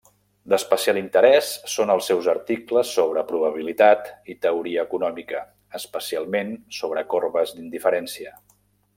[0.51, 5.43] D'especial interès són els seus articles sobre probabilitat i teoria econòmica,
[5.81, 8.35] especialment, sobre corbes d'indiferència.